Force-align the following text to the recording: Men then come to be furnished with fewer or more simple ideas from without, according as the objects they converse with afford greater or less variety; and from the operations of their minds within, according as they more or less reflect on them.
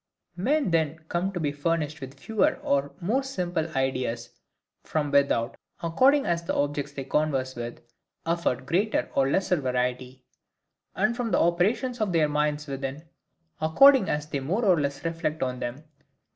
Men 0.35 0.71
then 0.71 0.97
come 1.09 1.31
to 1.31 1.39
be 1.39 1.51
furnished 1.51 2.01
with 2.01 2.19
fewer 2.19 2.55
or 2.63 2.91
more 2.99 3.21
simple 3.21 3.67
ideas 3.77 4.31
from 4.81 5.11
without, 5.11 5.55
according 5.83 6.25
as 6.25 6.43
the 6.43 6.55
objects 6.55 6.91
they 6.93 7.03
converse 7.03 7.55
with 7.55 7.81
afford 8.25 8.65
greater 8.65 9.11
or 9.13 9.29
less 9.29 9.49
variety; 9.49 10.25
and 10.95 11.15
from 11.15 11.29
the 11.29 11.39
operations 11.39 12.01
of 12.01 12.13
their 12.13 12.27
minds 12.27 12.65
within, 12.65 13.03
according 13.61 14.09
as 14.09 14.25
they 14.27 14.39
more 14.39 14.65
or 14.65 14.79
less 14.79 15.05
reflect 15.05 15.43
on 15.43 15.59
them. 15.59 15.83